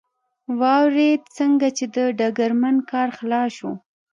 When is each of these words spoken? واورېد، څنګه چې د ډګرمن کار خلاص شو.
واورېد، 0.59 1.21
څنګه 1.37 1.67
چې 1.77 1.85
د 1.95 1.97
ډګرمن 2.19 2.75
کار 2.91 3.09
خلاص 3.17 3.49
شو. 3.57 3.71